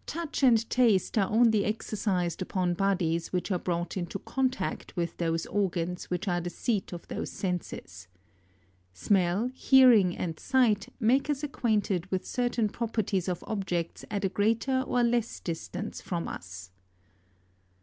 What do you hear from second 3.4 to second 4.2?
are brought into